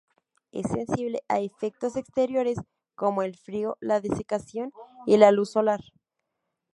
[0.51, 2.57] Es sensible a efectos exteriores
[2.95, 4.73] como el frío, la desecación
[5.05, 5.81] y la luz solar.